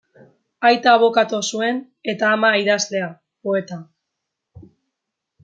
Aita 0.69 0.93
abokatua 0.95 1.49
zuen 1.55 1.81
eta 2.15 2.31
ama 2.37 2.51
idazlea, 2.63 3.11
poeta. 3.49 3.79